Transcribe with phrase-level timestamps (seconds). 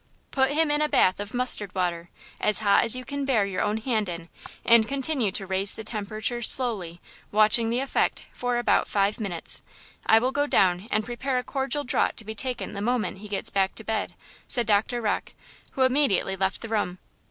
[0.31, 2.09] "Put him in a bath of mustard water,
[2.39, 4.29] as hot as you can bear your own hand in
[4.65, 6.99] and continue to raise the temperature slowly,
[7.31, 9.61] watching the effect, for about five minutes.
[10.07, 13.27] I will go down and prepare a cordial draught to be taken the moment he
[13.27, 14.15] gets back to bed,"
[14.47, 15.35] said Doctor Rocke,
[15.73, 16.97] who immediately left the room.